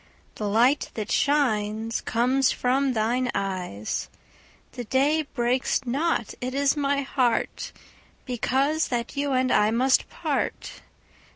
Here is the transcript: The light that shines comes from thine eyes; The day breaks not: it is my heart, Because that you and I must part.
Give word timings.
The 0.33 0.49
light 0.49 0.89
that 0.95 1.11
shines 1.11 2.01
comes 2.01 2.51
from 2.51 2.93
thine 2.93 3.29
eyes; 3.35 4.09
The 4.71 4.83
day 4.83 5.27
breaks 5.35 5.81
not: 5.85 6.33
it 6.41 6.55
is 6.55 6.75
my 6.75 7.03
heart, 7.03 7.71
Because 8.25 8.87
that 8.87 9.15
you 9.15 9.33
and 9.33 9.51
I 9.51 9.69
must 9.69 10.09
part. 10.09 10.81